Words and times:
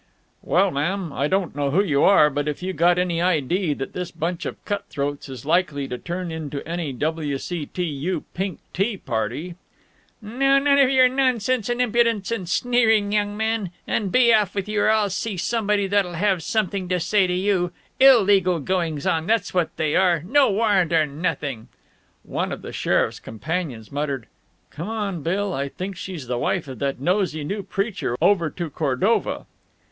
"Well, 0.41 0.71
ma'am, 0.71 1.13
I 1.13 1.27
don't 1.27 1.55
know 1.55 1.69
who 1.69 1.83
you 1.83 2.01
are, 2.03 2.31
but 2.31 2.47
if 2.47 2.63
you 2.63 2.73
got 2.73 2.97
any 2.97 3.21
idee 3.21 3.75
that 3.75 3.93
this 3.93 4.09
bunch 4.09 4.47
of 4.47 4.65
cut 4.65 4.85
throats 4.89 5.29
is 5.29 5.45
likely 5.45 5.87
to 5.89 5.99
turn 5.99 6.31
into 6.31 6.67
any 6.67 6.91
W. 6.91 7.37
C. 7.37 7.67
T. 7.67 7.83
U. 7.83 8.23
pink 8.33 8.61
tea 8.73 8.97
party" 8.97 9.53
"Now 10.19 10.57
none 10.57 10.79
of 10.79 10.89
your 10.89 11.07
nonsense 11.07 11.69
and 11.69 11.79
impudence 11.79 12.31
and 12.31 12.49
sneering, 12.49 13.13
young 13.13 13.37
man, 13.37 13.69
and 13.85 14.11
be 14.11 14.33
off 14.33 14.55
with 14.55 14.67
you, 14.67 14.81
or 14.81 14.89
I'll 14.89 15.11
see 15.11 15.37
somebody 15.37 15.85
that'll 15.85 16.13
have 16.15 16.41
something 16.41 16.87
to 16.89 16.99
say 16.99 17.27
to 17.27 17.35
you. 17.35 17.71
Illegal 17.99 18.59
goings 18.59 19.05
on, 19.05 19.27
that's 19.27 19.53
what 19.53 19.69
they 19.77 19.95
are; 19.95 20.23
no 20.23 20.49
warrant 20.49 20.91
or 20.91 21.05
nothing." 21.05 21.67
One 22.23 22.51
of 22.51 22.63
the 22.63 22.73
sheriff's 22.73 23.19
companions 23.19 23.91
muttered: 23.91 24.25
"Come 24.71 24.89
on, 24.89 25.21
Bill. 25.21 25.53
I 25.53 25.69
think 25.69 25.95
she's 25.95 26.25
the 26.25 26.39
wife 26.39 26.67
of 26.67 26.79
that 26.79 26.99
nosey 26.99 27.43
new 27.43 27.61
preacher 27.61 28.17
over 28.19 28.49
to 28.49 28.71
Cordova." 28.71 29.45